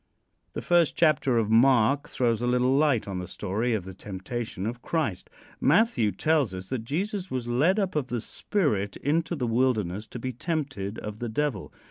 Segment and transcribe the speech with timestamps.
[0.53, 4.65] The first chapter of Mark throws a little light on the story of the temptation
[4.65, 5.29] of Christ.
[5.59, 10.17] Matthew tells us that Jesus was led up of the Spirit into the wilderness to
[10.17, 11.71] be tempted of the Devil.